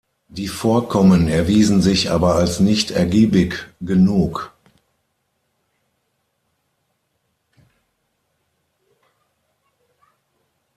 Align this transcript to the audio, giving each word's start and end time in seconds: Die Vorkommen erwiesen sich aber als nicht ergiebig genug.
Die 0.29 0.47
Vorkommen 0.47 1.27
erwiesen 1.27 1.83
sich 1.83 2.09
aber 2.09 2.33
als 2.33 2.59
nicht 2.59 2.89
ergiebig 2.89 3.67
genug. 3.81 4.51